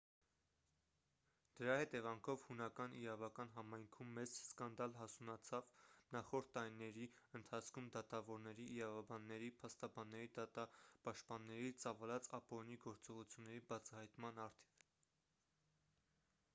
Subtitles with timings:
[1.57, 5.69] դրա հետևանքով հունական իրավական համայնքում մեծ սկանդալ հասունացավ
[6.17, 7.05] նախորդ տարիների
[7.41, 14.75] ընթացքում դատավորների իրավաբանների փաստաբանների դատապաշտպանների ծավալած ապօրինի գործողությունների բացահայտման առթիվ